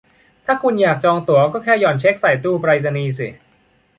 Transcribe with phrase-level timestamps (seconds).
[0.45, 3.27] ถ้าคุณอยากจองตั๋วก็แค่หย่อนเช็กใส่ตู้ไปรษณีย์สิ